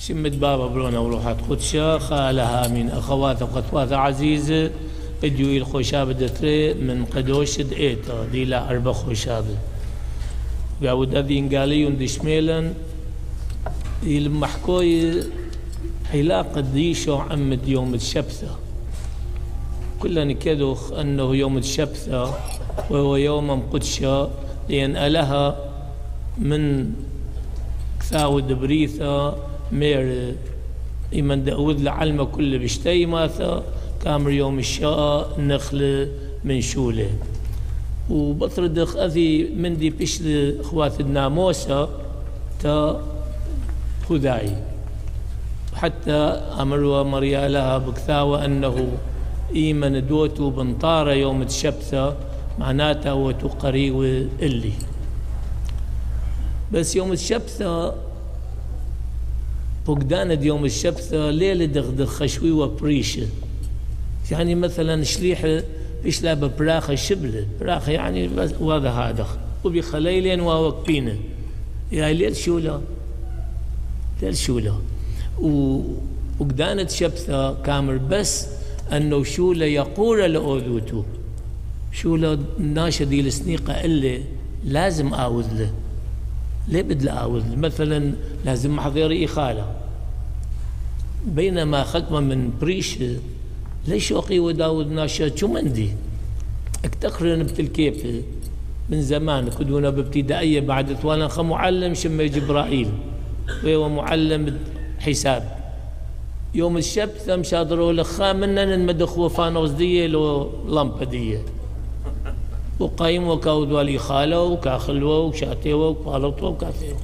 [0.00, 4.70] شمت بابا برونا وروحت قدشة خالها من أخوات وخطوات عزيزة
[5.24, 9.44] اديو الخوشاب دتري من قدوش دئيتا دي لا أربع خوشاب
[10.82, 12.72] بعود أذين قالي دشميلا
[14.02, 15.22] المحكوي
[16.14, 18.56] علاقة ديشو عمد يوم الشبثة.
[20.00, 22.34] كلنا كدخ أنه يوم الشبثة
[22.90, 24.30] وهو يوم قدشة
[24.68, 25.56] لأن ألها
[26.38, 26.92] من
[28.00, 30.34] كثاود بريثة مير
[31.12, 33.64] إيمان داود لعلمة كل بشتي ماثا
[34.04, 36.08] كامر يوم الشاء نخل
[36.44, 37.10] من شولة.
[38.10, 41.88] وبطردخ أذي من دي بشل خوات الناموسة
[42.60, 43.00] تا
[44.08, 44.56] خذاي
[45.74, 46.12] حتى
[46.60, 48.88] أمروا مريالها بكثاوة أنه
[49.54, 52.16] إيمن دوتو بنطارة يوم الشبثة
[52.58, 53.90] معناتها وتقري
[54.42, 54.72] اللي
[56.72, 57.94] بس يوم الشبثة
[59.88, 63.26] فقدان يوم الشبثة ليلة دغدغ خشوي وبريشة
[64.30, 65.62] يعني مثلا شليحة
[66.02, 68.30] فيش لابا براخة شبلة براخة يعني
[68.60, 69.26] واضح هذا.
[69.64, 71.16] وبخليلين ووقبينه
[71.92, 72.80] يا ليل شولا
[74.22, 74.74] ليل شولا
[76.40, 78.46] وقدانة شبثة كامر بس
[78.92, 81.02] أنه شولا يقول لأوذوتو
[81.92, 84.20] شولا ناشدي السنيقة إلا
[84.64, 85.70] لازم أعوذ له.
[86.68, 88.12] ليه بدي أعوذ؟ له مثلا
[88.44, 89.74] لازم محضر إخالة.
[91.26, 92.98] بينما ختمة من بريش
[93.88, 95.90] ليش وقي وداود ناشا؟ شو مندي
[96.84, 98.06] اكتقرن بتلكيف
[98.90, 102.88] من زمان كدونا بابتدائية بعد ثوانا خ معلم شمي جبرائيل.
[103.64, 104.58] وهو معلم
[104.98, 105.58] حساب.
[106.54, 111.42] يوم الشبت ثم شادروا لخا مننا المدخ وفانوس دية لو لمبة دية
[112.80, 116.98] وقايم وكاود والي خاله وكاخلوه وشاتيوه وقالطوه وكاثيوه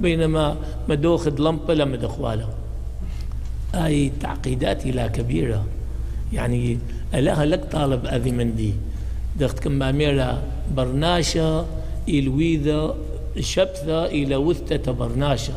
[0.00, 0.56] بينما
[0.88, 2.48] مدوخد لمبة لم دخواله
[3.74, 5.64] هاي تعقيدات لا كبيرة.
[6.32, 6.78] يعني
[7.14, 8.74] ألاها لك طالب أذي مندي
[9.38, 10.42] دخت كما ميرا
[10.76, 11.66] برناشا
[12.08, 12.94] الويذا
[13.40, 15.52] شبثة إلى وثة برناشا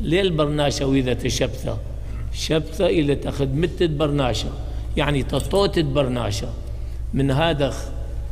[0.00, 1.78] ليه البرناشا ويذا شبثة
[2.32, 4.48] شبثة إلى تأخذ متة برناشا
[4.96, 6.48] يعني تطوت برناشا
[7.14, 7.74] من هذا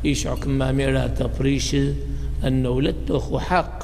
[0.04, 1.76] يشعر كما ميرا تفريش
[2.46, 3.82] أنه لتخ وحق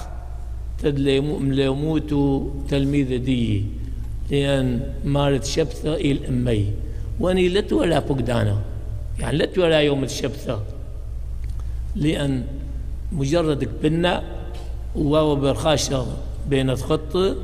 [0.83, 3.65] تدليموتو تلميذ دي
[4.31, 6.73] لأن مارت شبثة إلى الأمي
[7.21, 8.63] وأني لا ولا فقدانه
[9.19, 10.63] يعني لا ولا يوم الشبثة.
[11.97, 12.45] لأن
[13.13, 14.23] مجرد بنا
[14.97, 16.07] وهو برخاشة
[16.51, 17.37] بين الخط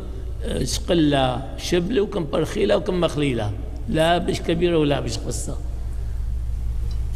[0.62, 3.52] سقلة شبلة وكم برخيلة وكم مخليلة.
[3.88, 5.58] لا بش كبيرة ولا بش قصة.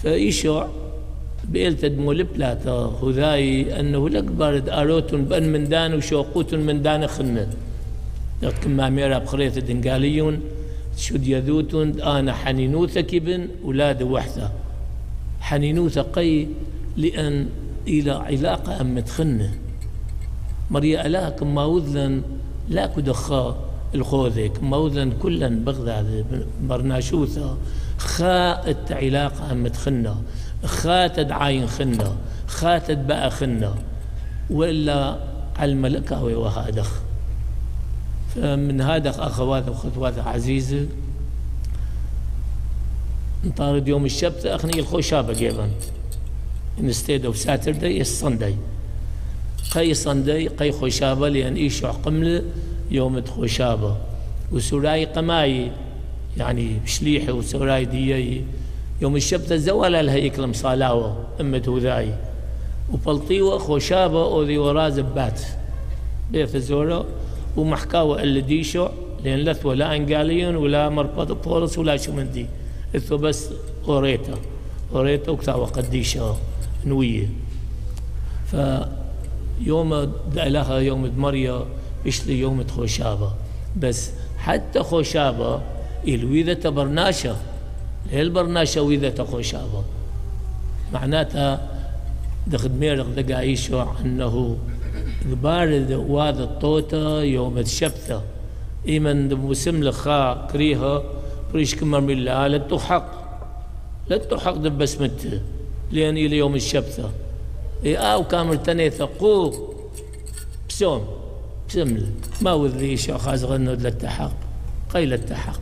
[0.03, 0.69] فإيشوع
[1.51, 2.59] بيلت مولب لا
[3.03, 7.49] هذاي أنه لك بارد أروت بأن من دان وشوقوت من دان خنة
[8.63, 10.41] كما ميرا بخريطة دنقاليون
[10.97, 14.51] شد يذوتون أنا حنينوثة كبن ولاد وحدة
[15.41, 16.47] حنينوثة قي
[16.97, 17.49] لأن
[17.89, 19.55] إلى علاقة أم متخنة
[20.71, 22.23] مريا ألا كما وذن
[22.69, 26.25] لا كدخا الخوذة كما وذن كلا بغداد
[26.63, 27.57] برناشوثة
[27.99, 30.17] خاءت علاقة أم متخنة.
[30.67, 32.17] خاتد عاين خنة
[32.47, 33.75] خاتد بقى خنة.
[34.51, 35.19] وإلا
[35.57, 36.91] على الملكة وهادخ.
[38.37, 40.87] من هذا أخوات وخطوات عزيزة
[43.45, 45.71] نطارد يوم السبت أخني الخوشابة جيبان
[46.81, 48.25] instead of Saturday is
[49.75, 52.45] قي صندي قي خوشابة لأن إيش قمل
[52.91, 53.97] يوم خوشابة
[54.53, 55.71] وسراي قماي
[56.37, 58.45] يعني بشليحة وسراي دي
[59.01, 62.15] يوم الشبت زوال الهيك لمصالاوة أمة ذاي
[62.93, 65.41] وبلطيوة خوشابة أو ذي ورا زبات
[66.31, 67.07] بيت الزورة
[67.57, 68.89] ومحكاوة اللي ديشو
[69.25, 72.47] لأن لث ولا أنقاليون ولا مربط بولس ولا شو من دي
[72.97, 73.49] إثو بس
[73.89, 74.35] أوريتا.
[74.95, 76.37] أوريتا وكتاوة قديشة
[76.85, 77.29] نوية.
[78.51, 81.67] فيوم لها يوم مريا
[82.07, 83.33] إشلي يوم خوشابة.
[83.77, 85.61] بس حتى خوشابة
[86.09, 87.37] إلويذة برناشة.
[88.13, 89.85] البرناشة ويذة خوشابة
[90.93, 91.69] معناتها
[92.47, 94.59] دخد ميرق دقايشو أنه
[95.43, 98.23] بارد واد الطوطة يوم الشبثة
[98.89, 101.03] إيمن موسم لخا كريها
[101.53, 103.11] بريش كمر من لا لا تحق.
[104.09, 104.53] لا تحق
[105.93, 107.11] لأن إلى يوم الشبثة
[107.85, 109.53] إيه آو كامل تاني ثقو
[110.69, 111.07] بسوم
[111.69, 112.07] بسمل
[112.43, 114.33] ما وذي شاخاز غنود للتحق
[114.95, 115.61] قيل التحق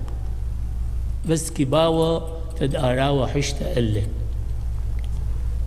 [1.29, 4.03] بس كباوة تداراوة حشتا إلا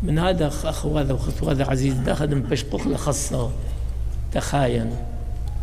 [0.04, 3.51] من هذا أخ هذا وخط هذا عزيز داخل بشقوق لخصة
[4.33, 4.95] تخاين.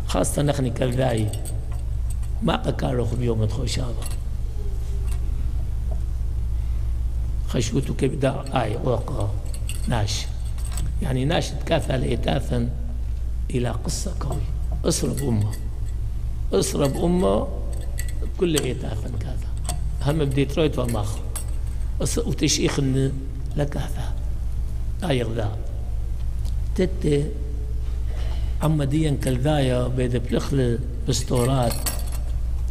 [0.07, 1.29] خاصة نخني كالذاي.
[2.43, 4.05] ما قكارخ بيوم خوشابة
[7.47, 9.29] خشوتك بدا آي وقا
[9.87, 10.25] ناش.
[11.01, 12.69] يعني ناش تكاثى لإتاثا
[13.49, 14.41] إلى قصة قوي
[14.85, 15.51] اصرب أمة.
[16.53, 17.47] اصرب أمة
[18.39, 19.11] كل إتاثا.
[20.05, 21.17] هم بديترويت وماخ
[22.17, 22.79] وتشيخ
[23.57, 24.13] لكاثا
[25.03, 25.57] آي غذاء
[26.75, 27.25] تتي
[28.61, 31.73] عمديا كالذايا بيد بلخل بستورات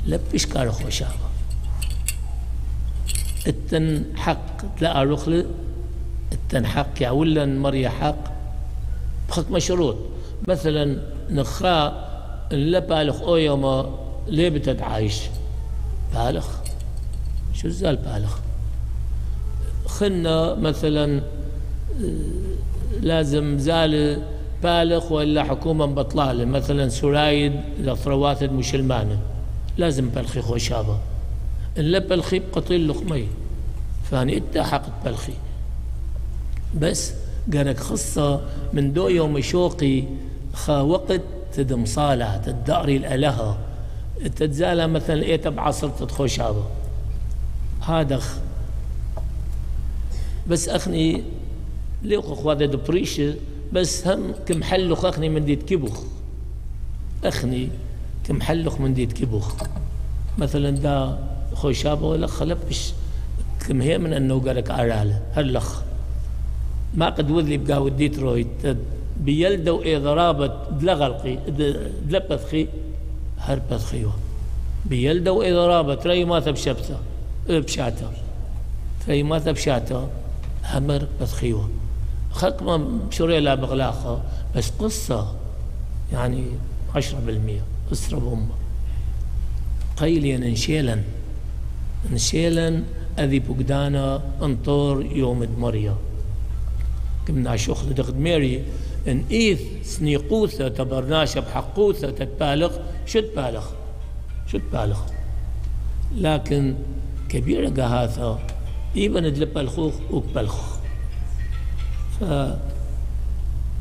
[0.06, 1.24] لبش كار خوشابة
[3.46, 5.46] التن حق تلاقى رخل
[6.32, 8.34] التن حق يا ولا مريا حق
[9.28, 9.96] بخط مشروط
[10.48, 10.98] مثلا
[11.30, 12.04] نخا
[12.50, 13.98] لا بالغ أو ما
[14.28, 15.20] ليه بتدعايش
[16.14, 16.46] بالغ
[17.64, 18.32] شو زال بالغ.
[19.86, 21.22] خلنا مثلا
[23.00, 24.22] لازم زال
[24.62, 26.44] بالغ ولا حكومة بطلالة.
[26.44, 29.18] مثلا سرايد لثروات مشلمانة
[29.78, 30.98] لازم بلخي خوشابة.
[31.78, 33.28] إلا بلخي بقطيل لخمي
[34.10, 35.32] فاني حق بلخي.
[36.80, 37.12] بس
[37.54, 38.40] قالك خصة
[38.72, 40.04] من دو يوم شوقي
[40.54, 41.20] خا وقت
[41.52, 43.58] تدم صالة تداري الألها
[44.36, 46.64] تتزالى مثلا إيه تبع عصر خوشابة
[47.86, 48.20] هذا
[50.48, 51.22] بس أخني
[52.02, 53.34] ليق اخوات دبريشة
[53.72, 56.02] بس هم كم حلخ أخني من ديت كبخ
[57.24, 57.68] أخني
[58.28, 59.54] كم حلخ من ديت كبخ
[60.38, 61.18] مثلا دا
[61.54, 62.92] خوشابة ولا خلبش
[63.68, 65.82] كم هي من أنه قالك أرالة هلخ
[66.94, 68.76] ما قد وذلي بقى وديت رويت
[69.20, 71.38] بيلدو إيه ضرابة دلغلقي
[72.08, 72.68] دلبثخي
[73.38, 74.12] هربثخيوه
[74.86, 76.96] بيلدو إيه ضرابة تري ما تبشبته
[77.48, 78.10] بشاته
[79.06, 80.08] تري ما تبشاته
[80.64, 81.70] همر بثخيوه
[82.30, 84.22] خكمة شوري لا بغلاقة
[84.56, 85.34] بس قصة
[86.12, 86.44] يعني
[86.94, 87.60] عشرة بالمية
[87.92, 88.54] اسرب أمه
[89.96, 91.02] قيليا انشيلا
[92.12, 92.82] انشيلا
[93.18, 95.96] أذي بقدانا أنطور يوم دمريا
[97.26, 98.64] كمنا شخل دغد ميري.
[99.08, 102.72] إن إيث سنيقوثة تبرناشة بحقوثة تتبالغ.
[103.06, 103.64] شو تبالغ
[104.46, 105.00] شو تبالغ
[106.16, 106.74] لكن
[107.34, 108.38] كبيرة قهاثة
[108.96, 110.56] إيبن دلب الخوخ وكبلخ
[112.20, 112.24] ف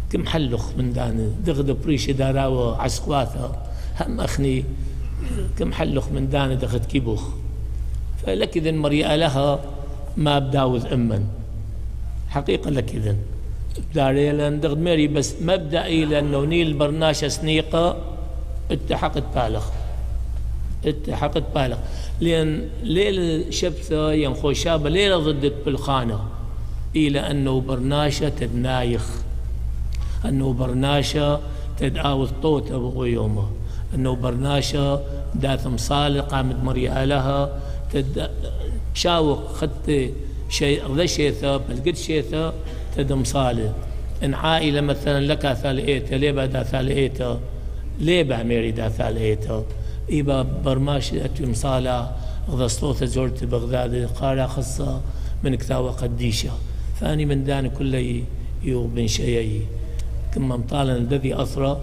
[0.09, 1.35] كم حلخ من دان.
[1.45, 3.55] دغد بريش داراوة عسقواثة.
[4.01, 4.65] هم أخني
[5.57, 7.23] كم حلخ من دان دغد كيبوخ.
[8.25, 9.59] فلك إذن مريئة لها
[10.17, 11.25] ما بداوذ أمن.
[12.29, 13.17] حقيقة لك إذن.
[13.91, 17.97] بداري لأن دغد ميري بس مبدئي لأنه نيل برناشة سنيقة
[18.71, 19.65] اتحقت بالغ
[20.85, 21.77] اتحقت بالغ
[22.21, 26.19] لأن ليل شبثة ينخو شابة ليلة ضدت بالخانة.
[26.95, 29.09] إلى أنه برناشة تدنايخ
[30.25, 31.39] أنه برناشة
[31.79, 33.49] تدعاوث طوت أبو يومه
[33.95, 34.99] أنه برناشة
[35.35, 37.59] داث مصالق قامت مريئة لها.
[37.93, 38.29] تد
[38.93, 40.13] شاوق خدت
[40.49, 42.53] شيء ذا شيثة بل قد شيثة
[42.95, 43.73] تدم صالة
[44.23, 47.39] إن عائلة مثلا لك ثالئيتا ليه بعد ثالئيتا
[47.99, 49.63] ليه بعميري دا ثالئيتا
[50.09, 52.11] إيبا برماش أتوي مصالة
[52.49, 55.01] غذا صوت زرت بغداد قارة خاصة
[55.43, 56.51] من كتاوة قديشة.
[56.99, 58.21] فأني من دان كل
[58.63, 59.61] يو بن شيئي.
[60.33, 61.81] كما مطالا الذي أثرى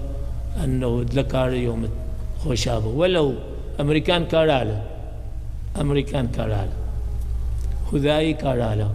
[0.65, 1.89] أنه ذكر يوم
[2.45, 3.35] خوشابه ولو
[3.81, 4.83] أمريكان كاراله
[5.81, 6.73] أمريكان كاراله
[7.93, 8.91] هذاي كاراله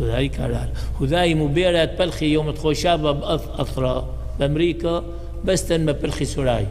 [0.00, 4.06] هذاي كاراله هذاي مبيرة بلخي يوم خوشابه بأثرى
[4.38, 5.04] بأمريكا
[5.44, 6.66] بس تنمى بلخي سراي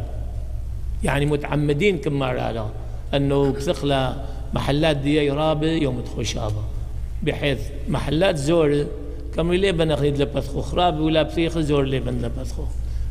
[1.03, 2.65] يعني متعمدين كما رالا
[3.13, 4.23] أنه بثخلى
[4.53, 6.63] محلات دي رابة يوم خوشابه
[7.23, 8.85] بحيث محلات زور
[9.35, 12.63] كم لي بنخيد لبثخو خراب ولا بثيخ زور لي بن لبثخو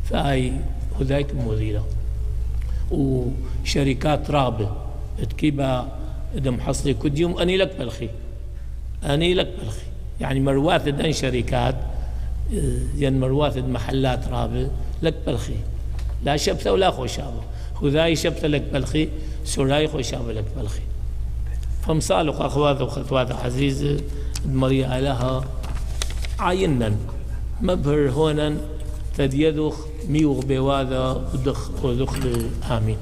[0.03, 0.51] فهي
[1.01, 1.85] هذاك مديرة.
[2.91, 4.71] وشركات رابة
[5.29, 5.87] تكيبا
[6.35, 8.09] دم حصلي كد يوم أني لك بلخي.
[9.03, 9.87] أني لك بلخي.
[10.21, 11.75] يعني مرواتد أن شركات
[12.97, 14.69] ين مرواتد محلات رابة
[15.01, 15.55] لك بلخي.
[16.23, 17.41] لا شبثة ولا خوشابة
[17.81, 19.09] خذاي شبثة لك بلخي
[19.45, 20.81] سراي خوشابة لك بلخي
[21.87, 23.97] فمصالح أخوات وخطوات عزيزة
[24.45, 25.45] مريا لها
[26.39, 26.95] عينا
[27.61, 28.57] مبهر هونا
[29.17, 29.75] تديدخ
[30.09, 32.97] ميوغ بواذا ودخ ودخل آمين